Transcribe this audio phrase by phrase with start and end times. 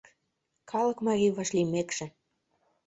[0.71, 2.05] Калык марий вашлиймекше